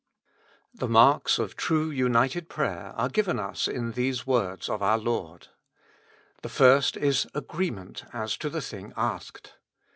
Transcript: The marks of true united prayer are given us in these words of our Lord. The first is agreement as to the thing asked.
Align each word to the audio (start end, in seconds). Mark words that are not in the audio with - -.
The 0.73 0.87
marks 0.87 1.37
of 1.37 1.55
true 1.55 1.91
united 1.91 2.49
prayer 2.49 2.91
are 2.95 3.07
given 3.07 3.37
us 3.37 3.67
in 3.67 3.91
these 3.91 4.25
words 4.25 4.67
of 4.67 4.81
our 4.81 4.97
Lord. 4.97 5.49
The 6.41 6.49
first 6.49 6.97
is 6.97 7.27
agreement 7.35 8.05
as 8.11 8.35
to 8.37 8.49
the 8.49 8.61
thing 8.61 8.93
asked. 8.97 9.59